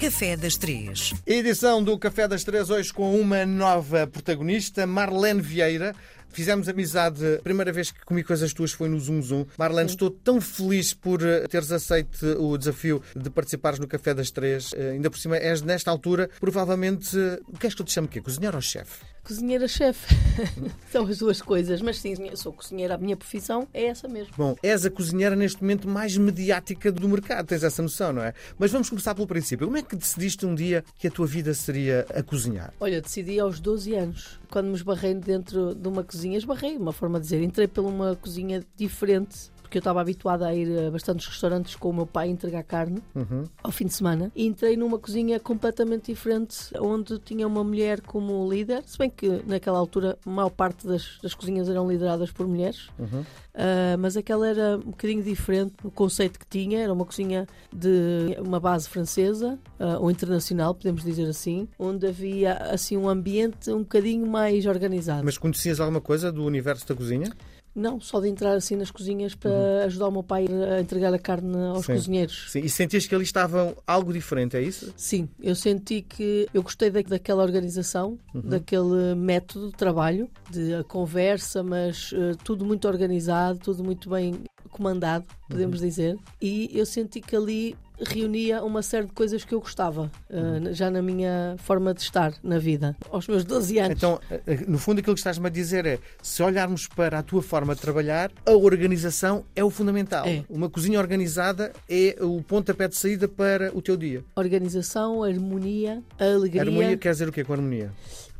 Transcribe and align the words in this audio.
Café 0.00 0.34
das 0.34 0.56
Três. 0.56 1.12
Edição 1.26 1.84
do 1.84 1.98
Café 1.98 2.26
das 2.26 2.42
Três, 2.42 2.70
hoje 2.70 2.90
com 2.90 3.20
uma 3.20 3.44
nova 3.44 4.06
protagonista, 4.06 4.86
Marlene 4.86 5.42
Vieira. 5.42 5.94
Fizemos 6.32 6.68
amizade, 6.68 7.36
a 7.36 7.42
primeira 7.42 7.72
vez 7.72 7.90
que 7.90 8.04
comi 8.04 8.22
coisas 8.22 8.52
tuas 8.52 8.72
foi 8.72 8.88
no 8.88 8.98
Zoom 8.98 9.20
Zoom. 9.22 9.46
Marlene, 9.58 9.90
estou 9.90 10.10
tão 10.10 10.40
feliz 10.40 10.94
por 10.94 11.22
eh, 11.22 11.46
teres 11.48 11.72
aceito 11.72 12.24
o 12.38 12.56
desafio 12.56 13.02
de 13.16 13.28
participares 13.30 13.78
no 13.78 13.88
Café 13.88 14.14
das 14.14 14.30
Três. 14.30 14.70
Eh, 14.74 14.92
ainda 14.92 15.10
por 15.10 15.18
cima, 15.18 15.36
és 15.36 15.62
nesta 15.62 15.90
altura, 15.90 16.30
provavelmente, 16.38 17.18
eh, 17.18 17.40
o 17.48 17.58
que 17.58 17.66
és 17.66 17.74
que 17.74 17.82
eu 17.82 17.86
te 17.86 17.92
chamo 17.92 18.06
o 18.06 18.10
quê? 18.10 18.20
Cozinheiro 18.20 18.56
ou 18.56 18.62
chefe? 18.62 19.00
Cozinheira-chefe. 19.22 20.14
São 20.90 21.06
as 21.06 21.18
duas 21.18 21.42
coisas. 21.42 21.82
Mas 21.82 21.98
sim, 21.98 22.14
sou 22.36 22.52
cozinheira. 22.52 22.94
A 22.94 22.98
minha 22.98 23.16
profissão 23.16 23.68
é 23.72 23.84
essa 23.84 24.08
mesmo. 24.08 24.32
Bom, 24.36 24.56
és 24.62 24.84
a 24.84 24.90
cozinheira 24.90 25.36
neste 25.36 25.60
momento 25.62 25.86
mais 25.86 26.16
mediática 26.16 26.90
do 26.90 27.08
mercado, 27.08 27.46
tens 27.46 27.62
essa 27.62 27.82
noção, 27.82 28.12
não 28.12 28.22
é? 28.22 28.32
Mas 28.58 28.72
vamos 28.72 28.88
começar 28.88 29.14
pelo 29.14 29.26
princípio. 29.26 29.66
Como 29.66 29.76
é 29.76 29.82
que 29.82 29.94
decidiste 29.94 30.46
um 30.46 30.54
dia 30.54 30.84
que 30.98 31.06
a 31.06 31.10
tua 31.10 31.26
vida 31.26 31.52
seria 31.54 32.06
a 32.14 32.22
cozinhar? 32.22 32.72
Olha, 32.80 33.00
decidi 33.00 33.38
aos 33.38 33.60
12 33.60 33.94
anos, 33.94 34.40
quando 34.48 34.68
me 34.68 34.74
esbarrei 34.74 35.14
dentro 35.14 35.74
de 35.74 35.86
uma 35.86 36.02
cozinha. 36.02 36.19
Esbarrei, 36.24 36.76
uma 36.76 36.92
forma 36.92 37.18
de 37.18 37.24
dizer. 37.24 37.42
Entrei 37.42 37.66
por 37.66 37.84
uma 37.84 38.16
cozinha 38.16 38.64
diferente 38.76 39.50
porque 39.70 39.78
eu 39.78 39.80
estava 39.80 40.00
habituada 40.00 40.48
a 40.48 40.52
ir 40.54 40.86
a 40.88 40.90
bastantes 40.90 41.28
restaurantes 41.28 41.76
com 41.76 41.90
o 41.90 41.92
meu 41.94 42.04
pai 42.04 42.28
entregar 42.28 42.64
carne 42.64 43.00
Uhum. 43.14 43.44
ao 43.62 43.70
fim 43.70 43.86
de 43.86 43.92
semana 43.94 44.32
e 44.34 44.44
entrei 44.44 44.76
numa 44.76 44.98
cozinha 44.98 45.38
completamente 45.38 46.06
diferente, 46.12 46.56
onde 46.80 47.20
tinha 47.20 47.46
uma 47.46 47.62
mulher 47.62 48.00
como 48.00 48.50
líder, 48.52 48.82
se 48.84 48.98
bem 48.98 49.08
que 49.08 49.40
naquela 49.46 49.78
altura 49.78 50.18
a 50.26 50.30
maior 50.30 50.50
parte 50.50 50.88
das, 50.88 51.18
das 51.22 51.34
cozinhas 51.34 51.68
eram 51.68 51.88
lideradas 51.88 52.32
por 52.32 52.48
mulheres, 52.48 52.88
Uhum. 52.98 53.24
Ah, 53.52 53.96
mas 53.98 54.16
aquela 54.16 54.46
era 54.48 54.76
um 54.78 54.90
bocadinho 54.90 55.22
diferente 55.22 55.74
no 55.82 55.90
conceito 55.90 56.38
que 56.38 56.46
tinha, 56.46 56.80
era 56.80 56.92
uma 56.92 57.04
cozinha 57.04 57.46
de 57.72 58.36
uma 58.40 58.60
base 58.60 58.88
francesa 58.88 59.58
ah, 59.78 59.98
ou 59.98 60.10
internacional, 60.10 60.74
podemos 60.74 61.02
dizer 61.04 61.26
assim, 61.28 61.68
onde 61.78 62.06
havia 62.06 62.54
assim 62.54 62.96
um 62.96 63.08
ambiente 63.08 63.70
um 63.70 63.80
bocadinho 63.80 64.26
mais 64.26 64.66
organizado. 64.66 65.24
Mas 65.24 65.36
conhecias 65.36 65.80
alguma 65.80 66.00
coisa 66.00 66.30
do 66.32 66.44
universo 66.44 66.86
da 66.88 66.94
cozinha? 66.94 67.30
Não, 67.74 68.00
só 68.00 68.20
de 68.20 68.28
entrar 68.28 68.54
assim 68.54 68.74
nas 68.74 68.90
cozinhas 68.90 69.34
para 69.34 69.84
ajudar 69.84 70.08
o 70.08 70.10
meu 70.10 70.22
pai 70.22 70.46
a 70.76 70.80
entregar 70.80 71.14
a 71.14 71.18
carne 71.18 71.56
aos 71.68 71.86
Sim. 71.86 71.94
cozinheiros. 71.94 72.46
Sim. 72.50 72.60
E 72.60 72.68
sentias 72.68 73.06
que 73.06 73.14
ali 73.14 73.22
estava 73.24 73.76
algo 73.86 74.12
diferente, 74.12 74.56
é 74.56 74.62
isso? 74.62 74.92
Sim, 74.96 75.28
eu 75.40 75.54
senti 75.54 76.02
que 76.02 76.48
eu 76.52 76.62
gostei 76.62 76.90
da- 76.90 77.00
daquela 77.02 77.42
organização, 77.42 78.18
daquele 78.34 79.14
método 79.16 79.68
de 79.68 79.76
trabalho, 79.76 80.28
de 80.50 80.74
a 80.74 80.84
conversa, 80.84 81.62
mas 81.62 82.10
eh, 82.12 82.34
tudo 82.42 82.64
muito 82.64 82.88
organizado, 82.88 83.58
tudo 83.60 83.84
muito 83.84 84.10
bem 84.10 84.42
comandado, 84.70 85.24
podemos 85.48 85.80
dizer. 85.80 86.16
E 86.40 86.70
eu 86.72 86.84
senti 86.86 87.20
que 87.20 87.34
ali 87.36 87.76
reunia 88.06 88.62
uma 88.62 88.82
série 88.82 89.06
de 89.06 89.12
coisas 89.12 89.44
que 89.44 89.54
eu 89.54 89.60
gostava, 89.60 90.10
eh, 90.28 90.72
já 90.72 90.90
na 90.90 91.02
minha 91.02 91.56
forma 91.58 91.92
de 91.94 92.00
estar 92.00 92.34
na 92.42 92.58
vida, 92.58 92.96
aos 93.10 93.26
meus 93.28 93.44
12 93.44 93.78
anos. 93.78 93.96
Então, 93.96 94.20
eh, 94.30 94.64
no 94.66 94.78
fundo, 94.78 95.00
aquilo 95.00 95.14
que 95.14 95.20
estás-me 95.20 95.46
a 95.46 95.50
dizer 95.50 95.86
é: 95.86 95.98
se 96.22 96.42
olharmos 96.42 96.86
para 96.86 97.18
a 97.18 97.22
tua 97.22 97.42
forma 97.42 97.74
de 97.74 97.80
trabalhar, 97.80 98.30
a 98.46 98.52
organização 98.52 99.44
é 99.54 99.64
o 99.64 99.70
fundamental. 99.70 100.26
É. 100.26 100.44
Uma 100.48 100.68
cozinha 100.68 100.98
organizada 100.98 101.72
é 101.88 102.16
o 102.20 102.42
pontapé 102.42 102.88
de 102.88 102.96
saída 102.96 103.28
para 103.28 103.70
o 103.76 103.82
teu 103.82 103.96
dia. 103.96 104.24
Organização, 104.34 105.22
harmonia, 105.22 106.02
alegria, 106.18 106.62
Harmonia 106.62 106.96
quer 106.96 107.12
dizer 107.12 107.28
o 107.28 107.32
quê 107.32 107.44
com 107.44 107.52
harmonia? 107.52 107.92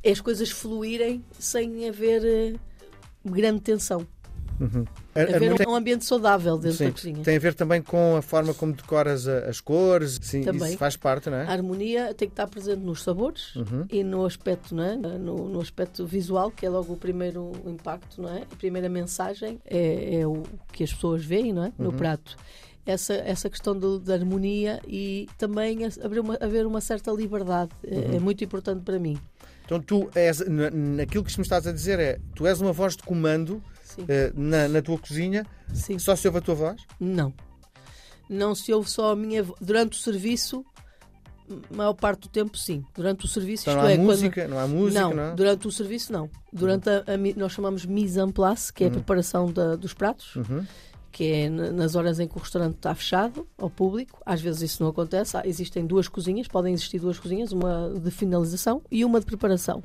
é 0.02 0.10
as 0.10 0.20
coisas 0.20 0.50
fluírem 0.50 1.22
sem 1.38 1.88
haver 1.88 2.24
eh, 2.24 2.54
grande 3.24 3.60
tensão. 3.60 4.06
Uhum. 4.60 4.84
A- 5.14 5.20
Haver 5.22 5.34
harmonia 5.44 5.68
um 5.68 5.74
ambiente 5.74 6.04
saudável 6.04 6.58
dentro 6.58 6.76
Sim, 6.76 6.84
da 6.84 6.92
cozinha. 6.92 7.22
tem 7.24 7.36
a 7.36 7.40
ver 7.40 7.54
também 7.54 7.80
com 7.80 8.16
a 8.16 8.22
forma 8.22 8.52
como 8.52 8.72
decoras 8.74 9.26
as 9.26 9.60
cores. 9.60 10.18
Sim, 10.22 10.42
Também. 10.42 10.68
isso 10.68 10.76
faz 10.78 10.96
parte, 10.96 11.30
não 11.30 11.38
é? 11.38 11.46
A 11.46 11.50
harmonia 11.52 12.12
tem 12.14 12.28
que 12.28 12.32
estar 12.34 12.46
presente 12.46 12.80
nos 12.80 13.02
sabores 13.02 13.56
Uhum. 13.56 13.86
e 13.90 14.04
no 14.04 14.24
aspecto, 14.26 14.74
não 14.74 14.84
é? 14.84 14.96
no, 14.96 15.48
no 15.48 15.60
aspecto 15.60 16.04
visual, 16.06 16.50
que 16.50 16.66
é 16.66 16.68
logo 16.68 16.92
o 16.92 16.96
primeiro 16.96 17.52
impacto, 17.66 18.20
não 18.20 18.28
é? 18.28 18.42
A 18.42 18.56
primeira 18.56 18.88
mensagem 18.88 19.58
é, 19.64 20.20
é 20.20 20.26
o 20.26 20.42
que 20.72 20.84
as 20.84 20.92
pessoas 20.92 21.24
veem 21.24 21.52
não 21.52 21.64
é? 21.64 21.72
Uhum. 21.78 21.86
no 21.86 21.92
prato. 21.94 22.36
Essa, 22.84 23.14
essa 23.14 23.48
questão 23.48 23.78
de 23.78 24.12
harmonia 24.12 24.80
e 24.86 25.28
também 25.38 25.84
a- 25.84 25.90
haver 26.04 26.20
uma, 26.20 26.36
haver 26.40 26.66
uma 26.66 26.80
certa 26.80 27.10
liberdade 27.12 27.70
é- 27.84 27.94
Uhum. 27.94 28.16
é 28.16 28.18
muito 28.18 28.42
importante 28.42 28.82
para 28.82 28.98
mim. 28.98 29.18
Então, 29.64 29.80
tu 29.80 30.10
és, 30.14 30.40
na- 30.48 30.70
naquilo 30.70 31.22
que 31.22 31.36
me 31.38 31.42
estás 31.42 31.66
a 31.66 31.72
dizer 31.72 32.00
é: 32.00 32.18
tu 32.34 32.46
és 32.46 32.60
uma 32.60 32.72
voz 32.72 32.96
de 32.96 33.02
comando 33.04 33.62
na, 34.34 34.68
na 34.68 34.82
tua 34.82 34.98
cozinha, 34.98 35.46
Sim. 35.72 35.98
só 35.98 36.14
se 36.16 36.26
ouve 36.28 36.38
a 36.38 36.40
tua 36.42 36.54
voz? 36.54 36.80
Não. 36.98 37.32
Não 38.28 38.54
se 38.54 38.72
ouve 38.72 38.88
só 38.90 39.12
a 39.12 39.16
minha 39.16 39.42
vo- 39.42 39.56
durante 39.60 39.98
o 39.98 40.00
serviço, 40.00 40.64
maior 41.74 41.94
parte 41.94 42.22
do 42.22 42.28
tempo 42.28 42.56
sim. 42.56 42.84
Durante 42.94 43.24
o 43.24 43.28
serviço, 43.28 43.68
Então, 43.68 43.74
isto 43.74 43.82
não 43.82 43.88
há 43.88 43.92
é, 43.92 43.96
quando- 43.96 44.06
música, 44.06 44.48
não 44.48 44.58
há 44.58 44.66
música, 44.68 45.00
não, 45.00 45.14
não 45.14 45.22
é? 45.24 45.34
durante 45.34 45.66
o 45.66 45.72
serviço 45.72 46.12
não. 46.12 46.30
Durante 46.52 46.88
a, 46.88 46.98
a 47.00 47.16
nós 47.36 47.52
chamamos 47.52 47.84
mise 47.84 48.20
en 48.20 48.30
place, 48.30 48.72
que 48.72 48.84
é 48.84 48.86
a 48.86 48.90
preparação 48.90 49.50
da- 49.52 49.74
dos 49.74 49.92
pratos, 49.92 50.36
Uhum. 50.36 50.64
que 51.10 51.24
é 51.24 51.48
na- 51.50 51.72
nas 51.72 51.96
horas 51.96 52.20
em 52.20 52.28
que 52.28 52.36
o 52.36 52.40
restaurante 52.40 52.76
está 52.76 52.94
fechado 52.94 53.48
ao 53.58 53.68
público. 53.68 54.22
Às 54.24 54.40
vezes 54.40 54.62
isso 54.62 54.80
não 54.82 54.90
acontece. 54.90 55.36
Há- 55.36 55.42
existem 55.44 55.84
duas 55.84 56.06
cozinhas, 56.06 56.46
podem 56.46 56.72
existir 56.72 57.00
duas 57.00 57.18
cozinhas, 57.18 57.50
uma 57.50 57.92
de 58.00 58.12
finalização 58.12 58.80
e 58.88 59.04
uma 59.04 59.18
de 59.18 59.26
preparação. 59.26 59.82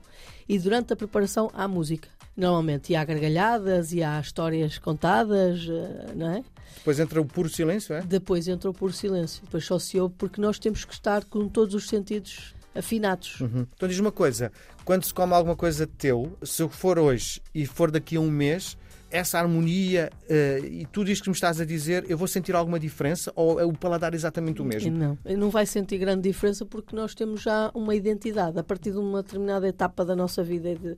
E 0.47 0.59
durante 0.59 0.94
a 0.94 0.96
preparação 0.96 1.50
há 1.52 1.68
música. 1.68 2.08
Normalmente 2.35 2.91
e 2.91 2.96
há 2.96 3.06
gargalhadas 3.06 3.94
e 3.94 4.03
há 4.03 4.19
histórias 4.19 4.78
contadas, 4.78 5.68
eh, 5.69 6.13
não 6.16 6.29
é? 6.29 6.44
Depois 6.78 7.00
entra 7.00 7.22
o 7.22 7.25
puro 7.25 7.47
silêncio, 7.47 7.96
é? 7.96 8.01
Depois 8.01 8.47
entrou 8.47 8.73
por 8.73 8.94
silêncio. 8.94 9.41
Depois 9.44 9.66
só 9.66 9.79
se 9.79 10.00
ouve 10.00 10.13
porque 10.18 10.41
nós 10.41 10.59
temos 10.59 10.84
que 10.84 10.94
estar 10.94 11.23
com 11.25 11.47
todos 11.47 11.73
os 11.73 11.88
sentidos 11.88 12.53
afinados. 12.75 13.40
Uhum. 13.40 13.66
Então 13.73 13.88
diz 13.88 14.00
uma 14.00 14.12
coisa: 14.12 14.51
quando 14.84 15.06
se 15.06 15.13
come 15.13 15.34
alguma 15.34 15.56
coisa 15.56 15.88
teu, 15.88 16.38
se 16.44 16.68
for 16.69 17.00
hoje 17.00 17.41
e 17.53 17.66
for 17.66 17.90
daqui 17.90 18.18
a 18.18 18.19
um 18.19 18.29
mês, 18.29 18.78
essa 19.09 19.40
harmonia 19.40 20.12
eh, 20.29 20.59
e 20.63 20.85
tudo 20.88 21.09
isto 21.09 21.23
que 21.23 21.29
me 21.29 21.35
estás 21.35 21.62
a 21.62 21.66
dizer, 21.66 22.06
eu 22.09 22.17
vou 22.17 22.28
sentir 22.28 22.53
alguma 22.53 22.79
diferença 22.79 23.31
ou 23.35 23.59
é 23.59 23.63
o 23.63 23.72
paladar 23.72 24.13
exatamente 24.13 24.62
o 24.62 24.66
mesmo? 24.66 24.91
não, 24.91 25.17
não 25.38 25.50
vai 25.50 25.66
sentir 25.66 25.97
grande 25.97 26.22
diferença 26.23 26.66
porque 26.66 26.96
nós 26.96 27.16
temos 27.16 27.41
já 27.41 27.72
uma 27.73 27.96
identidade. 27.96 28.59
A 28.59 28.63
partir 28.63 28.91
de 28.91 28.97
uma 28.97 29.23
determinada 29.23 29.67
etapa 29.67 30.03
da 30.03 30.16
nossa 30.16 30.44
vida 30.44 30.69
e 30.69 30.75
de 30.75 30.97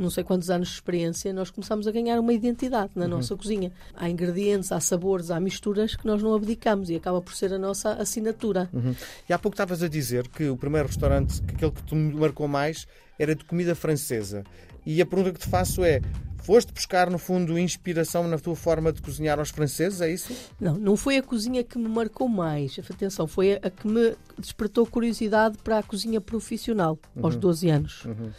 não 0.00 0.10
sei 0.10 0.24
quantos 0.24 0.50
anos 0.50 0.68
de 0.68 0.74
experiência, 0.74 1.32
nós 1.32 1.50
começamos 1.50 1.86
a 1.86 1.92
ganhar 1.92 2.18
uma 2.18 2.32
identidade 2.32 2.92
Uhum. 2.94 3.02
na 3.02 3.08
nossa 3.08 3.36
cozinha. 3.36 3.70
Há 3.94 4.08
ingredientes, 4.08 4.72
há 4.72 4.80
sabores, 4.80 5.30
há 5.30 5.38
misturas 5.38 5.94
que 5.94 6.06
nós 6.06 6.22
não 6.22 6.34
abdicamos 6.34 6.88
e 6.90 6.96
acaba 6.96 7.20
por 7.20 7.34
ser 7.34 7.52
a 7.52 7.58
nossa 7.58 7.92
assinatura. 7.94 8.68
Uhum. 8.72 8.94
E 9.28 9.32
há 9.32 9.38
pouco 9.38 9.54
estavas 9.54 9.82
a 9.82 9.88
dizer 9.88 10.26
que 10.28 10.48
o 10.48 10.56
primeiro 10.56 10.88
restaurante, 10.88 11.42
que 11.42 11.54
aquele 11.54 11.70
que 11.72 11.82
te 11.82 11.94
marcou 11.94 12.48
mais, 12.48 12.86
era 13.18 13.34
de 13.34 13.44
comida 13.44 13.74
francesa. 13.74 14.44
E 14.86 15.00
a 15.02 15.06
pergunta 15.06 15.32
que 15.32 15.40
te 15.40 15.48
faço 15.48 15.84
é: 15.84 16.00
foste 16.42 16.72
buscar, 16.72 17.10
no 17.10 17.18
fundo, 17.18 17.58
inspiração 17.58 18.26
na 18.26 18.38
tua 18.38 18.56
forma 18.56 18.90
de 18.92 19.02
cozinhar 19.02 19.38
aos 19.38 19.50
franceses? 19.50 20.00
É 20.00 20.10
isso? 20.10 20.32
Não, 20.58 20.74
não 20.76 20.96
foi 20.96 21.18
a 21.18 21.22
cozinha 21.22 21.62
que 21.62 21.76
me 21.78 21.88
marcou 21.88 22.26
mais. 22.28 22.78
Atenção, 22.78 23.26
foi 23.26 23.54
a 23.62 23.68
que 23.70 23.86
me 23.86 24.14
despertou 24.38 24.86
curiosidade 24.86 25.58
para 25.62 25.78
a 25.78 25.82
cozinha 25.82 26.20
profissional 26.20 26.98
aos 27.22 27.36
12 27.36 27.68
anos. 27.68 28.04
Uhum. 28.06 28.30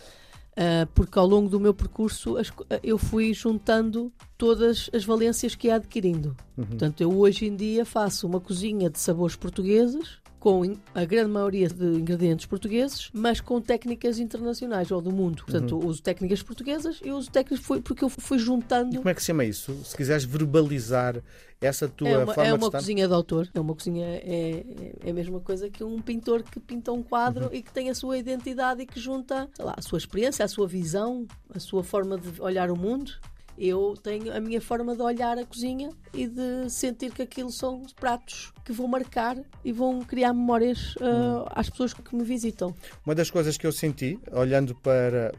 Ah, 0.63 0.88
porque 0.94 1.17
ao 1.17 1.25
longo 1.25 1.49
do 1.49 1.59
meu 1.59 1.73
percurso 1.73 2.38
as 2.38 2.51
co- 2.51 2.66
eu 2.83 2.95
fui 2.97 3.33
juntando 3.33 4.11
todas 4.38 4.91
as 4.94 5.03
valências 5.03 5.55
que 5.55 5.67
ia 5.67 5.75
adquirindo. 5.75 6.35
Portanto, 6.55 7.01
eu 7.01 7.17
hoje 7.17 7.47
em 7.47 7.55
dia 7.55 7.83
faço 7.83 8.27
uma 8.27 8.39
cozinha 8.39 8.88
de 8.89 8.99
sabores 8.99 9.35
portugueses, 9.35 10.19
com 10.41 10.75
a 10.96 11.06
grande 11.06 11.29
maioria 11.29 11.68
de 11.69 11.85
ingredientes 11.85 12.47
portugueses, 12.47 13.12
mas 13.13 13.40
com 13.40 13.62
técnicas 13.62 14.18
internacionais 14.18 14.90
ou 14.91 15.00
do 15.00 15.12
mundo. 15.12 15.44
Portanto, 15.46 15.78
uso 15.78 16.02
técnicas 16.02 16.41
portuguesas 16.41 17.00
e 17.06 17.12
uso 17.12 17.29
técnicas 17.31 17.63
foi 17.63 17.79
porque 17.79 18.03
eu 18.03 18.09
fui 18.09 18.40
juntando. 18.40 18.96
E 18.96 18.97
como 18.97 19.09
é 19.09 19.13
que 19.13 19.22
se 19.22 19.28
chama 19.28 19.46
isso? 19.46 19.72
Se 19.85 19.96
quiseres 19.96 20.24
verbalizar 20.24 21.22
essa 21.62 21.88
tua 21.88 22.09
É 22.09 22.18
uma, 22.18 22.25
forma 22.34 22.44
é 22.44 22.47
de 22.47 22.57
uma 22.57 22.66
estar. 22.66 22.79
cozinha 22.79 23.07
de 23.07 23.13
autor. 23.13 23.47
É 23.53 23.59
uma 23.59 23.75
cozinha 23.75 24.03
é, 24.07 24.16
é- 24.25 24.94
é 25.06 25.12
a 25.12 25.13
mesma 25.13 25.40
coisa 25.40 25.69
que 25.69 25.84
um 25.84 26.02
pintor 26.02 26.41
que 26.41 26.59
pinta 26.59 26.91
um 26.91 27.03
quadro 27.03 27.46
Uhum. 27.46 27.53
e 27.53 27.61
que 27.61 27.72
tem 27.72 27.91
a 27.91 27.93
sua 27.96 28.17
identidade 28.17 28.82
e 28.82 28.85
que 28.88 28.99
junta 28.99 29.47
lá, 29.59 29.76
a 29.78 29.82
sua 29.84 29.99
experiência, 29.99 30.43
a 30.43 30.47
sua 30.47 30.67
visão, 30.67 31.28
a 31.53 31.59
sua 31.59 31.84
forma 31.84 32.17
de 32.17 32.41
olhar 32.41 32.72
o 32.72 32.76
mundo. 32.76 33.11
Eu 33.58 33.94
tenho 34.02 34.36
a 34.36 34.40
minha 34.40 34.59
forma 34.62 34.96
de 34.96 35.02
olhar 35.02 35.38
a 35.38 35.46
cozinha 35.46 35.90
e 36.14 36.28
de 36.28 36.70
sentir 36.70 37.12
que 37.12 37.22
aquilo 37.22 37.52
são 37.52 37.84
pratos 38.00 38.52
que 38.66 38.72
vão 38.72 38.88
marcar 38.88 39.38
e 39.64 39.72
vão 39.72 40.00
criar 40.02 40.34
memórias 40.34 40.96
ah, 41.02 41.46
às 41.56 41.70
pessoas 41.70 41.94
que 41.94 42.16
me 42.16 42.24
visitam. 42.24 42.74
Uma 43.06 43.14
das 43.14 43.30
coisas 43.30 43.58
que 43.58 43.68
eu 43.68 43.72
senti, 43.72 44.20
olhando 44.32 44.74
para 44.76 45.32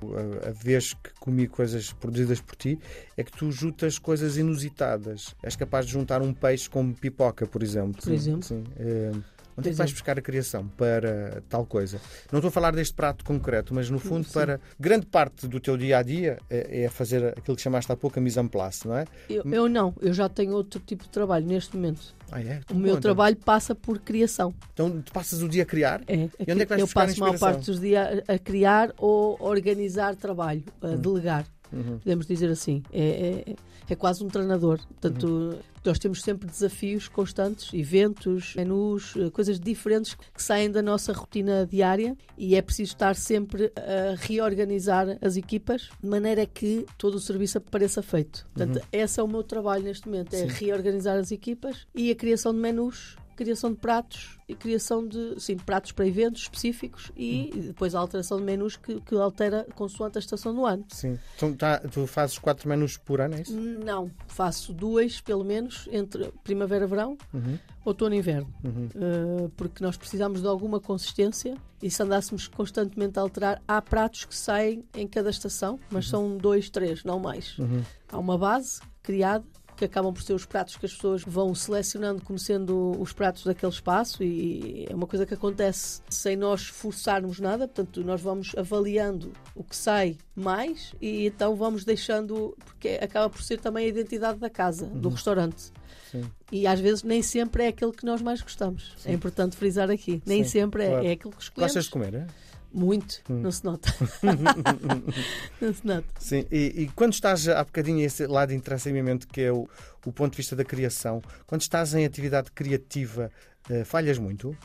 a- 0.45 0.49
a 0.49 0.53
vez 0.53 0.93
que 0.95 1.11
comi 1.21 1.47
coisas 1.49 1.93
produzidas 1.93 2.41
por 2.41 2.55
ti, 2.57 2.79
é 3.17 3.25
que 3.25 3.33
tu 3.33 3.51
juntas 3.51 3.99
coisas 3.99 4.37
inusitadas. 4.37 5.35
És 5.43 5.57
capaz 5.57 5.87
de 5.87 5.93
juntar 5.93 6.23
um 6.23 6.33
peixe 6.33 6.69
com 6.71 6.93
pipoca, 6.93 7.47
por 7.47 7.63
exemplo. 7.63 8.01
Por 8.03 8.13
exemplo. 8.13 8.43
Sim. 8.43 8.65
Eh, 8.79 9.13
Onde 9.57 9.69
é 9.69 9.73
que 9.73 9.77
vais 9.79 9.93
buscar 9.93 10.19
a 10.19 10.23
criação 10.23 10.67
para 10.77 11.43
tal 11.49 11.67
coisa? 11.67 12.01
Não 12.31 12.39
estou 12.39 12.49
a 12.49 12.53
falar 12.53 12.73
deste 12.75 12.95
prato 12.95 13.25
concreto, 13.25 13.75
mas 13.75 13.91
no 13.91 13.99
fundo, 13.99 14.25
Sim. 14.25 14.33
para 14.33 14.61
grande 14.79 15.07
parte 15.07 15.47
do 15.47 15.61
teu 15.61 15.77
dia 15.77 15.99
a 15.99 16.03
dia 16.03 16.39
é, 16.49 16.85
é 16.85 16.89
fazer 16.89 17.27
aquilo 17.39 17.57
que 17.57 17.63
chamaste 17.63 17.91
há 17.93 17.97
pouco 17.97 18.19
a 18.19 18.23
mise 18.23 18.39
en 18.41 18.49
place, 18.49 18.87
não 18.89 18.97
é? 18.97 19.05
Eu, 19.29 19.43
eu 19.45 19.69
não, 19.69 19.95
eu 20.01 20.13
já 20.13 20.29
tenho 20.29 20.53
outro 20.53 20.81
tipo 20.81 21.05
de 21.05 21.11
trabalho 21.11 21.47
neste 21.47 21.77
momento. 21.77 22.15
Ah, 22.31 22.41
é? 22.41 22.61
O 22.71 22.75
meu 22.75 22.99
trabalho 22.99 23.37
passa 23.37 23.75
por 23.75 23.99
criação. 23.99 24.55
Então, 24.73 25.03
tu 25.03 25.13
passas 25.13 25.43
o 25.43 25.49
dia 25.49 25.65
a 25.65 25.67
criar? 25.67 26.01
É, 26.09 26.15
E 26.15 26.51
onde 26.53 26.63
é 26.63 26.65
que 26.65 26.67
vais 26.71 26.81
eu 26.81 26.89
passo 26.89 27.23
a 27.23 27.27
maior 27.27 27.39
parte 27.39 27.67
dos 27.67 27.79
dias 27.81 28.23
a, 28.27 28.33
a 28.35 28.39
criar 28.39 28.93
ou 28.97 29.37
a 29.39 29.45
organizar 29.45 30.17
trabalho, 30.17 30.63
a 30.81 30.87
Hum. 30.89 30.97
delegar. 30.97 31.45
Uhum. 31.73 31.99
Podemos 31.99 32.27
dizer 32.27 32.51
assim. 32.51 32.83
É, 32.93 33.45
é, 33.51 33.55
é 33.91 33.95
quase 33.97 34.23
um 34.25 34.29
treinador. 34.29 34.79
Portanto, 34.87 35.27
Uhum. 35.27 35.59
nós 35.85 35.99
temos 35.99 36.23
sempre 36.23 36.47
desafios 36.49 37.09
constantes, 37.09 37.73
eventos, 37.75 38.55
menus, 38.57 39.15
eh, 39.17 39.31
coisas 39.31 39.59
diferentes 39.59 40.15
que 40.15 40.43
saem 40.43 40.71
da 40.71 40.81
nossa 40.83 41.13
rotina 41.13 41.67
diária 41.67 42.17
e 42.39 42.55
é 42.55 42.63
preciso 42.63 42.93
estar 42.93 43.15
sempre 43.17 43.73
a 43.77 44.15
reorganizar 44.17 45.19
as 45.21 45.37
equipas 45.37 45.89
de 46.03 46.09
maneira 46.09 46.47
que 46.47 46.87
todo 46.97 47.17
o 47.17 47.21
serviço 47.21 47.61
pareça 47.61 48.03
feito. 48.03 48.47
Portanto, 48.55 48.81
esse 48.93 49.19
é 49.19 49.23
o 49.23 49.29
meu 49.29 49.43
trabalho 49.43 49.85
neste 49.85 50.07
momento, 50.09 50.35
é 50.35 50.43
Uhum. 50.43 50.51
Sim. 50.51 50.65
reorganizar 50.67 51.17
as 51.19 51.31
equipas 51.33 51.87
e 51.95 52.11
a 52.11 52.15
criação 52.15 52.53
de 52.55 52.61
menus 52.61 53.17
criação 53.37 53.71
de 53.73 53.79
pratos 53.79 54.39
e 54.49 54.55
criação 54.55 55.07
de 55.07 55.35
sim, 55.41 55.57
pratos 55.57 55.93
para 55.93 56.07
eventos 56.07 56.43
específicos 56.43 57.11
e 57.17 57.51
Hum. 57.55 57.61
depois 57.69 57.95
a 57.95 57.99
alteração 58.01 58.39
de 58.39 58.45
menus 58.45 58.77
que, 58.77 59.01
que 59.01 59.15
altera 59.15 59.67
consoante 59.75 60.19
a 60.19 60.21
estação 60.21 60.55
do 60.55 60.65
ano. 60.67 60.85
Sim. 60.89 61.19
Então, 61.37 61.55
tá, 61.55 61.79
tu 61.79 62.07
fazes 62.07 62.39
quatro 62.39 62.69
menus 62.69 62.97
por 62.97 63.21
ano, 63.21 63.35
é 63.37 63.43
isso? 63.43 63.59
Não, 63.59 64.11
faço 64.27 64.73
duas, 64.73 65.21
pelo 65.21 65.45
menos, 65.45 65.89
entre 65.91 66.33
primavera 66.45 66.85
e 66.85 66.89
verão, 66.89 67.17
Uhum. 67.33 67.59
outono 67.85 68.15
e 68.15 68.19
inverno. 68.19 68.53
Uhum. 68.65 68.89
Uh, 68.95 69.49
porque 69.57 69.83
nós 69.83 69.97
precisamos 69.97 70.41
de 70.43 70.47
alguma 70.47 70.79
consistência 70.81 71.57
e 71.83 71.91
se 71.91 72.03
andássemos 72.03 72.47
constantemente 72.49 73.19
a 73.19 73.23
alterar, 73.23 73.63
há 73.67 73.81
pratos 73.83 74.25
que 74.25 74.35
saem 74.37 74.85
em 74.95 75.07
cada 75.09 75.31
estação, 75.31 75.81
mas 75.91 76.09
são 76.09 76.37
dois, 76.37 76.69
três, 76.71 77.03
não 77.05 77.19
mais. 77.19 77.59
Uhum. 77.59 77.83
Há 78.11 78.19
uma 78.19 78.37
base 78.39 78.81
criada 79.03 79.45
que 79.83 79.87
acabam 79.87 80.15
por 80.15 80.23
ser 80.23 80.33
os 80.33 80.47
pratos 80.47 80.77
que 80.77 80.87
as 80.87 80.93
pessoas 80.93 81.23
vão 81.27 81.53
selecionando 81.57 82.23
como 82.23 82.39
sendo 82.39 82.97
os 83.01 83.13
pratos 83.13 83.43
daquele 83.43 83.73
espaço 83.73 84.23
e 84.23 84.87
é 84.89 84.95
uma 84.95 85.09
coisa 85.09 85.27
que 85.27 85.35
acontece 85.35 86.01
sem 86.09 86.37
nós 86.37 86.69
forçarmos 86.69 87.41
nada, 87.41 87.67
portanto 87.67 88.05
nós 88.05 88.21
vamos 88.21 88.55
avaliando 88.57 89.33
o 89.57 89.65
que 89.65 89.75
sai 89.75 90.17
mais 90.37 90.95
e 91.01 91.27
então 91.27 91.57
vamos 91.57 91.85
deixando, 91.85 92.57
porque 92.65 93.01
acaba 93.03 93.29
por 93.29 93.43
ser 93.43 93.59
também 93.59 93.87
a 93.87 93.89
identidade 93.89 94.39
da 94.39 94.49
casa, 94.49 94.87
do 94.87 95.09
restaurante. 95.09 95.73
Sim. 96.13 96.31
E 96.53 96.65
às 96.65 96.79
vezes 96.79 97.03
nem 97.03 97.21
sempre 97.21 97.65
é 97.65 97.69
aquele 97.69 97.93
que 97.93 98.05
nós 98.05 98.23
mais 98.23 98.41
gostamos. 98.41 98.95
É 99.05 99.13
importante 99.13 99.57
frisar 99.57 99.91
aqui. 99.91 100.23
Nem 100.25 100.45
Sim, 100.45 100.51
sempre 100.51 100.85
é, 100.85 100.89
claro. 100.91 101.07
é 101.07 101.13
aquilo 101.13 101.35
que 101.35 101.43
escolhemos. 101.43 101.75
Gostas 101.75 101.85
de 101.85 101.91
comer, 101.91 102.15
é? 102.15 102.27
Muito, 102.75 103.21
Hum. 103.29 103.43
não 103.43 103.51
se 103.51 103.65
nota. 103.65 103.93
não 105.61 105.75
se 105.75 105.87
nota. 105.87 106.07
Sim, 106.19 106.47
e, 106.51 106.83
e 106.83 106.89
quando 106.95 107.13
estás, 107.13 107.47
há 107.49 107.63
bocadinho 107.65 108.01
esse 108.05 108.27
lado 108.27 108.53
interessa-me 108.53 109.19
que 109.19 109.43
é 109.43 109.53
o, 109.53 109.69
o 110.07 110.13
ponto 110.13 110.33
de 110.33 110.39
vista 110.39 110.57
da 110.57 110.65
criação, 110.65 111.21
quando 111.47 111.61
estás 111.61 111.95
em 111.95 112.05
atividade 112.05 112.51
criativa, 112.53 113.31
eh, 113.69 113.85
falhas 113.85 114.19
muito? 114.19 114.57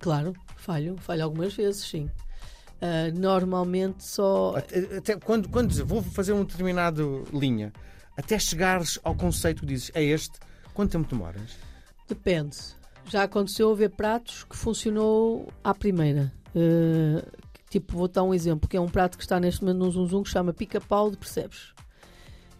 Claro, 0.00 0.34
falho, 0.56 0.96
falho 0.98 1.22
algumas 1.24 1.54
vezes, 1.54 1.84
sim. 1.88 2.10
Ah, 2.80 3.12
normalmente 3.14 4.02
só. 4.04 4.54
Até, 4.56 4.96
até 4.96 5.16
quando, 5.16 5.48
quando 5.48 5.86
vou 5.86 6.02
fazer 6.02 6.32
um 6.32 6.44
determinado 6.44 7.22
linha, 7.32 7.72
até 8.16 8.36
chegares 8.40 8.98
ao 9.04 9.14
conceito 9.14 9.60
que 9.60 9.66
dizes, 9.66 9.92
é 9.94 10.02
este, 10.02 10.40
quanto 10.74 10.90
tempo 10.90 11.08
demoras? 11.08 11.52
Depende. 12.08 12.56
Já 13.08 13.22
aconteceu 13.22 13.70
haver 13.70 13.90
pratos 13.90 14.42
que 14.44 14.56
funcionou 14.56 15.48
à 15.62 15.72
primeira. 15.72 16.32
Ah, 16.56 17.24
tipo, 17.72 17.96
vou 17.96 18.06
dar 18.06 18.22
um 18.22 18.34
exemplo, 18.34 18.68
que 18.68 18.76
é 18.76 18.80
um 18.80 18.88
prato 18.88 19.16
que 19.16 19.24
está 19.24 19.40
neste 19.40 19.62
momento 19.62 19.78
no 19.78 19.90
Zum 19.90 20.06
Zum 20.06 20.22
que 20.22 20.28
se 20.28 20.34
chama 20.34 20.52
pica-pau 20.52 21.10
de 21.10 21.16
percebes. 21.16 21.72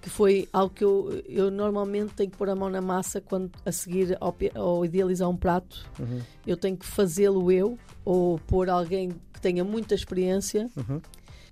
Que 0.01 0.09
foi 0.09 0.49
algo 0.53 0.75
que 0.75 0.83
eu, 0.83 1.23
eu 1.29 1.51
normalmente 1.51 2.15
tenho 2.15 2.31
que 2.31 2.37
pôr 2.37 2.49
a 2.49 2.57
mão 2.57 2.71
na 2.71 2.81
massa 2.81 3.21
quando 3.21 3.53
a 3.65 3.71
seguir 3.71 4.17
ao, 4.21 4.35
ao 4.55 4.85
idealizar 4.85 5.29
um 5.29 5.37
prato. 5.37 5.87
Uhum. 6.01 6.21
Eu 6.47 6.57
tenho 6.57 6.77
que 6.77 6.87
fazê-lo 6.87 7.53
eu 7.53 7.79
ou 8.05 8.39
pôr 8.39 8.71
alguém 8.71 9.11
que 9.33 9.41
tenha 9.41 9.63
muita 9.63 9.95
experiência 9.95 10.69
Uhum. 10.77 11.01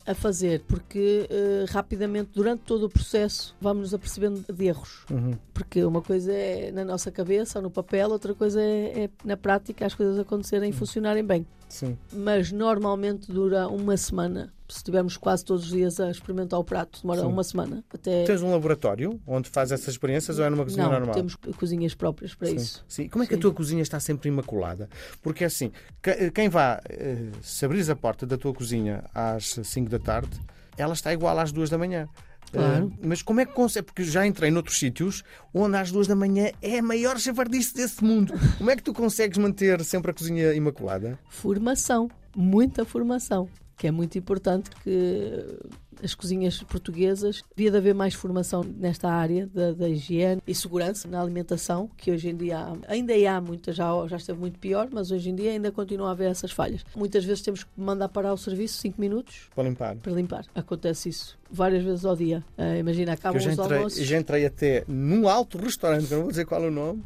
A 0.06 0.14
fazer, 0.14 0.62
porque 0.66 1.26
eh, 1.30 1.64
rapidamente, 1.68 2.30
durante 2.34 2.60
todo 2.60 2.86
o 2.86 2.88
processo, 2.88 3.54
vamos 3.60 3.82
nos 3.82 3.94
apercebendo 3.94 4.44
de 4.52 4.64
erros. 4.64 5.04
Uhum. 5.10 5.36
Porque 5.52 5.84
uma 5.84 6.02
coisa 6.02 6.32
é 6.32 6.72
na 6.72 6.84
nossa 6.84 7.10
cabeça 7.10 7.58
ou 7.58 7.62
no 7.62 7.70
papel, 7.70 8.10
outra 8.10 8.34
coisa 8.34 8.60
é, 8.60 9.04
é 9.04 9.10
na 9.24 9.36
prática 9.36 9.86
as 9.86 9.94
coisas 9.94 10.18
acontecerem 10.18 10.70
e 10.70 10.72
funcionarem 10.72 11.24
bem. 11.24 11.46
Sim. 11.68 11.96
Mas 12.12 12.50
normalmente 12.50 13.30
dura 13.30 13.68
uma 13.68 13.96
semana. 13.96 14.52
Se 14.70 14.78
estivermos 14.78 15.16
quase 15.16 15.44
todos 15.44 15.64
os 15.66 15.70
dias 15.70 15.98
a 16.00 16.10
experimentar 16.10 16.58
o 16.58 16.64
prato, 16.64 17.00
demora 17.02 17.20
Sim. 17.20 17.26
uma 17.26 17.42
semana. 17.44 17.84
Até 17.92 18.24
Tens 18.24 18.40
um 18.42 18.50
laboratório 18.50 19.20
onde 19.26 19.48
fazes 19.48 19.72
essas 19.72 19.88
experiências 19.94 20.38
ou 20.38 20.44
é 20.44 20.50
numa 20.50 20.64
cozinha 20.64 20.84
não, 20.84 20.92
normal? 20.92 21.14
temos 21.14 21.34
cozinhas 21.56 21.94
próprias 21.94 22.34
para 22.34 22.48
Sim. 22.48 22.56
isso. 22.56 22.84
Sim. 22.88 23.08
Como 23.08 23.24
é 23.24 23.26
que 23.26 23.34
a 23.34 23.36
Sim. 23.36 23.40
tua 23.42 23.52
cozinha 23.52 23.82
está 23.82 23.98
sempre 23.98 24.28
imaculada? 24.28 24.88
Porque 25.22 25.44
assim, 25.44 25.72
que- 26.02 26.30
quem 26.30 26.48
vá, 26.48 26.80
eh, 26.88 27.30
se 27.42 27.64
abris 27.64 27.90
a 27.90 27.96
porta 27.96 28.24
da 28.26 28.38
tua 28.38 28.54
cozinha 28.54 29.04
às 29.14 29.58
5 29.64 29.90
da 29.90 29.98
tarde, 29.98 30.30
ela 30.78 30.92
está 30.94 31.12
igual 31.12 31.38
às 31.38 31.50
2 31.52 31.68
da 31.68 31.76
manhã. 31.76 32.08
Claro. 32.52 32.92
Eh, 33.00 33.06
mas 33.06 33.22
como 33.22 33.40
é 33.40 33.46
que 33.46 33.52
consegue? 33.52 33.86
Porque 33.86 34.02
já 34.04 34.26
entrei 34.26 34.50
noutros 34.50 34.78
sítios 34.78 35.22
onde 35.54 35.76
às 35.76 35.92
duas 35.92 36.06
da 36.08 36.16
manhã 36.16 36.50
é 36.60 36.78
a 36.78 36.82
maior 36.82 37.16
javardice 37.18 37.74
desse 37.74 38.02
mundo. 38.02 38.34
Como 38.58 38.70
é 38.70 38.74
que 38.76 38.82
tu 38.82 38.92
consegues 38.92 39.38
manter 39.38 39.84
sempre 39.84 40.10
a 40.10 40.14
cozinha 40.14 40.52
imaculada? 40.52 41.16
Formação, 41.28 42.10
muita 42.34 42.84
formação, 42.84 43.48
que 43.80 43.86
é 43.86 43.90
muito 43.90 44.18
importante 44.18 44.68
que 44.84 45.58
as 46.04 46.14
cozinhas 46.14 46.62
portuguesas 46.64 47.42
devia 47.56 47.70
de 47.70 47.78
haver 47.78 47.94
mais 47.94 48.12
formação 48.12 48.62
nesta 48.62 49.08
área 49.10 49.46
da, 49.46 49.72
da 49.72 49.88
higiene 49.88 50.42
e 50.46 50.54
segurança 50.54 51.08
na 51.08 51.18
alimentação, 51.18 51.90
que 51.96 52.10
hoje 52.10 52.28
em 52.28 52.36
dia 52.36 52.58
há, 52.58 52.76
ainda 52.92 53.14
há 53.14 53.40
muita, 53.40 53.72
já, 53.72 53.88
já 54.06 54.18
esteve 54.18 54.38
muito 54.38 54.58
pior, 54.58 54.88
mas 54.92 55.10
hoje 55.10 55.30
em 55.30 55.34
dia 55.34 55.52
ainda 55.52 55.72
continua 55.72 56.08
a 56.08 56.10
haver 56.10 56.30
essas 56.30 56.50
falhas. 56.52 56.84
Muitas 56.94 57.24
vezes 57.24 57.42
temos 57.42 57.64
que 57.64 57.70
mandar 57.74 58.10
parar 58.10 58.34
o 58.34 58.36
serviço 58.36 58.76
5 58.82 59.00
minutos 59.00 59.48
Para 59.54 59.64
limpar. 59.66 59.96
para 59.96 60.12
limpar. 60.12 60.44
Acontece 60.54 61.08
isso 61.08 61.38
várias 61.50 61.82
vezes 61.82 62.04
ao 62.04 62.14
dia. 62.14 62.44
Ah, 62.58 62.76
imagina, 62.76 63.14
acabam 63.14 63.40
Eu 63.40 63.44
já 63.46 63.52
os 63.52 63.58
almoços. 63.72 64.06
já 64.06 64.18
entrei 64.18 64.44
até 64.44 64.84
num 64.86 65.26
alto 65.26 65.56
restaurante, 65.56 66.10
não 66.10 66.20
vou 66.20 66.28
dizer 66.30 66.44
qual 66.44 66.62
é 66.62 66.68
o 66.68 66.70
nome, 66.70 67.02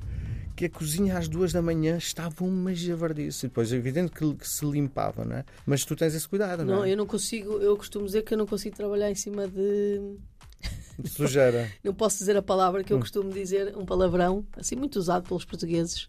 que 0.56 0.66
a 0.66 0.70
cozinha 0.70 1.18
às 1.18 1.26
duas 1.28 1.52
da 1.52 1.60
manhã 1.60 1.96
estava 1.96 2.44
uma 2.44 2.74
javardice. 2.74 3.46
E 3.46 3.48
depois 3.48 3.72
é 3.72 3.76
evidente 3.76 4.12
que, 4.12 4.34
que 4.34 4.48
se 4.48 4.64
limpava, 4.64 5.24
não 5.24 5.36
é? 5.36 5.44
Mas 5.66 5.84
tu 5.84 5.96
tens 5.96 6.14
esse 6.14 6.28
cuidado, 6.28 6.64
não, 6.64 6.76
Não, 6.76 6.84
é? 6.84 6.92
eu 6.92 6.96
não 6.96 7.06
consigo, 7.06 7.54
eu 7.58 7.76
costumo 7.76 8.06
dizer 8.06 8.22
que 8.22 8.34
eu 8.34 8.38
não 8.38 8.46
consigo 8.46 8.76
trabalhar 8.76 9.10
em 9.10 9.14
cima 9.14 9.48
de 9.48 10.16
De 10.98 11.08
Sujeira. 11.10 11.68
não 11.82 11.92
posso 11.92 12.18
dizer 12.18 12.36
a 12.36 12.42
palavra 12.42 12.84
que 12.84 12.92
eu 12.92 12.96
Hum. 12.98 13.00
costumo 13.00 13.30
dizer, 13.32 13.76
um 13.76 13.84
palavrão, 13.84 14.46
assim 14.56 14.76
muito 14.76 14.96
usado 14.96 15.26
pelos 15.26 15.44
portugueses. 15.44 16.08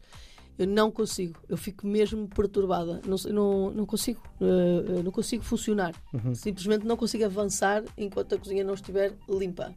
Eu 0.57 0.67
não 0.67 0.89
consigo, 0.89 1.37
eu 1.49 1.57
fico 1.57 1.85
mesmo 1.85 2.29
perturbada, 2.29 3.01
não, 3.05 3.17
não, 3.33 3.71
não 3.71 3.85
consigo, 3.85 4.21
eh, 4.39 4.99
eh, 4.99 5.03
não 5.03 5.11
consigo 5.11 5.43
funcionar. 5.43 5.93
Uhum. 6.13 6.33
Simplesmente 6.33 6.85
não 6.85 6.95
consigo 6.95 7.25
avançar 7.25 7.83
enquanto 7.97 8.35
a 8.35 8.37
cozinha 8.37 8.63
não 8.63 8.73
estiver 8.73 9.11
limpa. 9.27 9.75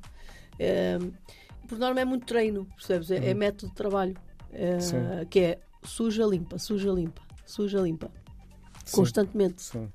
Eh, 0.56 0.98
por 1.66 1.78
norma 1.78 2.00
é 2.00 2.04
muito 2.04 2.26
treino, 2.26 2.64
percebes? 2.76 3.10
É, 3.10 3.30
é 3.30 3.34
método 3.34 3.70
de 3.70 3.74
trabalho, 3.74 4.14
Sim. 4.80 4.96
que 5.30 5.40
é 5.40 5.58
suja, 5.82 6.24
limpa, 6.24 6.58
suja, 6.58 6.90
limpa, 6.90 7.22
suja, 7.44 7.80
limpa, 7.80 8.10
Sim. 8.84 8.96
constantemente. 8.96 9.62
Sim. 9.62 9.88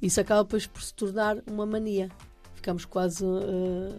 Isso 0.00 0.20
acaba 0.20 0.42
depois 0.42 0.66
por 0.66 0.82
se 0.82 0.94
tornar 0.94 1.38
uma 1.50 1.66
mania. 1.66 2.10
Ficamos 2.54 2.84
quase 2.84 3.24
eh, 3.24 3.98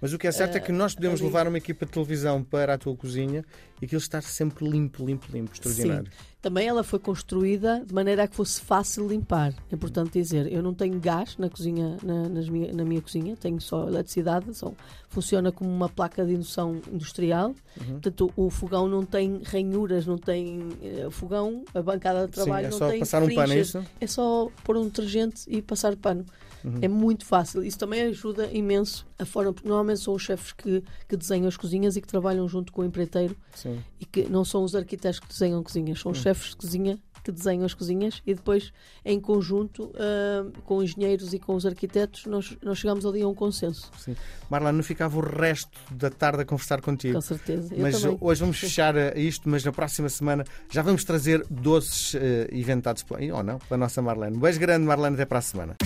Mas 0.00 0.12
o 0.12 0.18
que 0.18 0.26
é 0.26 0.32
certo 0.32 0.56
é 0.56 0.60
que 0.60 0.72
nós 0.72 0.94
podemos 0.94 1.20
levar 1.20 1.46
uma 1.46 1.58
equipa 1.58 1.86
de 1.86 1.92
televisão 1.92 2.42
para 2.42 2.74
a 2.74 2.78
tua 2.78 2.96
cozinha 2.96 3.44
e 3.80 3.84
aquilo 3.84 4.00
estar 4.00 4.22
sempre 4.22 4.68
limpo, 4.68 5.04
limpo, 5.04 5.26
limpo, 5.32 5.52
extraordinário. 5.52 6.10
Também 6.44 6.68
ela 6.68 6.84
foi 6.84 6.98
construída 6.98 7.82
de 7.86 7.94
maneira 7.94 8.24
a 8.24 8.28
que 8.28 8.36
fosse 8.36 8.60
fácil 8.60 9.08
limpar. 9.08 9.54
É 9.72 9.74
importante 9.74 10.12
dizer, 10.12 10.52
eu 10.52 10.62
não 10.62 10.74
tenho 10.74 11.00
gás 11.00 11.38
na 11.38 11.48
cozinha, 11.48 11.96
na, 12.02 12.28
minha, 12.28 12.70
na 12.70 12.84
minha 12.84 13.00
cozinha, 13.00 13.34
tenho 13.34 13.58
só 13.62 13.88
eletricidade, 13.88 14.52
só, 14.54 14.70
funciona 15.08 15.50
como 15.50 15.70
uma 15.70 15.88
placa 15.88 16.22
de 16.22 16.34
indução 16.34 16.82
industrial. 16.92 17.54
Uhum. 17.80 17.92
Portanto, 17.92 18.30
o, 18.36 18.50
fogão 18.50 18.86
não 18.86 19.06
tem 19.06 19.40
ranhuras, 19.42 20.04
não 20.04 20.18
tem 20.18 20.68
eh, 20.82 21.08
fogão, 21.10 21.64
a 21.74 21.80
bancada 21.80 22.26
de 22.26 22.32
trabalho 22.32 22.64
Sim, 22.64 22.68
é 22.68 22.70
não 22.72 22.78
só 22.78 22.90
tem 22.90 22.98
passar 22.98 23.22
um 23.22 23.34
pano, 23.34 23.52
é 23.54 23.58
isso? 23.58 23.86
É 23.98 24.06
só 24.06 24.50
pôr 24.64 24.76
um 24.76 24.84
detergente 24.84 25.44
e 25.48 25.62
passar 25.62 25.96
pano. 25.96 26.26
Uhum. 26.64 26.78
É 26.80 26.88
muito 26.88 27.26
fácil. 27.26 27.62
Isso 27.62 27.78
também 27.78 28.02
ajuda 28.02 28.48
imenso 28.50 29.06
a 29.18 29.26
forma, 29.26 29.52
porque 29.52 29.68
normalmente 29.68 30.00
são 30.00 30.14
os 30.14 30.22
chefes 30.22 30.52
que, 30.52 30.82
que 31.06 31.16
desenham 31.16 31.46
as 31.46 31.56
cozinhas 31.56 31.94
e 31.94 32.00
que 32.00 32.08
trabalham 32.08 32.48
junto 32.48 32.72
com 32.72 32.80
o 32.80 32.84
empreiteiro 32.84 33.36
Sim. 33.54 33.78
e 34.00 34.06
que 34.06 34.22
não 34.28 34.44
são 34.44 34.64
os 34.64 34.74
arquitetos 34.74 35.20
que 35.20 35.28
desenham 35.28 35.62
cozinhas, 35.62 36.00
são 36.00 36.10
os 36.10 36.18
chefes 36.18 36.33
de 36.42 36.56
cozinha 36.56 36.98
que 37.24 37.32
desenham 37.32 37.64
as 37.64 37.72
cozinhas 37.72 38.22
e 38.26 38.34
depois, 38.34 38.70
em 39.02 39.18
conjunto, 39.18 39.84
uh, 39.84 40.52
com 40.64 40.82
engenheiros 40.82 41.32
e 41.32 41.38
com 41.38 41.54
os 41.54 41.64
arquitetos, 41.64 42.26
nós, 42.26 42.54
nós 42.62 42.78
chegamos 42.78 43.06
ali 43.06 43.22
a 43.22 43.26
um 43.26 43.34
consenso. 43.34 43.90
Sim. 43.98 44.14
Marlene, 44.50 44.76
não 44.76 44.84
ficava 44.84 45.16
o 45.16 45.20
resto 45.20 45.78
da 45.90 46.10
tarde 46.10 46.42
a 46.42 46.44
conversar 46.44 46.82
contigo. 46.82 47.14
Com 47.14 47.22
certeza. 47.22 47.74
Eu 47.74 47.80
mas 47.80 48.00
também. 48.00 48.18
hoje 48.20 48.40
vamos 48.40 48.58
fechar 48.58 48.94
eh, 48.94 49.18
isto, 49.18 49.48
mas 49.48 49.64
na 49.64 49.72
próxima 49.72 50.08
semana 50.10 50.44
já 50.70 50.82
vamos 50.82 51.02
trazer 51.02 51.44
doces 51.48 52.12
uh, 52.12 52.18
inventados, 52.52 53.04
ou 53.10 53.42
não, 53.42 53.58
pela 53.58 53.78
nossa 53.78 54.02
Marlene. 54.02 54.36
Um 54.36 54.40
beijo 54.40 54.60
grande, 54.60 54.84
Marlene, 54.84 55.14
até 55.14 55.24
para 55.24 55.38
a 55.38 55.42
semana. 55.42 55.76